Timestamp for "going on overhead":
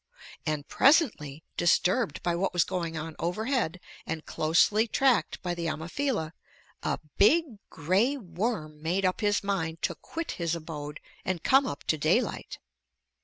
2.63-3.79